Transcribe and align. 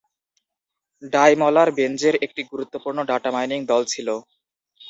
ডাইমলার-বেঞ্জের 1.13 2.15
একটি 2.25 2.41
গুরুত্বপূর্ণ 2.51 2.99
data 3.09 3.29
mining 3.35 3.59
দল 3.71 3.81
ছিল। 3.85 4.07